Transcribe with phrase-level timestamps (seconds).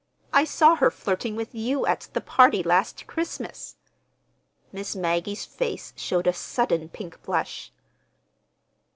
[0.33, 3.75] I saw her flirting with you at the party last Christmas!"
[4.71, 7.71] Miss Maggie's face showed a sudden pink blush.